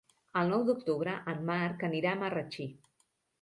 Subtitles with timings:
[0.39, 2.67] El nou d'octubre en Marc anirà a Marratxí.